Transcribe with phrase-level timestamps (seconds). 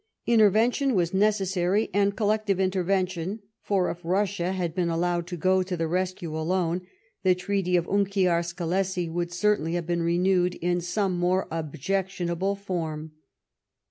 [0.25, 5.77] Intervention was necessary, and collective intervention, for if Russia had been allowed to go to
[5.77, 6.81] the rescue alone,
[7.21, 12.57] the treaty of Unkiar Skelessi would certainly have been renewed in some more objec* tionable
[12.57, 13.11] form.